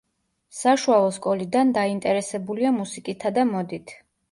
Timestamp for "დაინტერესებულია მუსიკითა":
1.77-3.35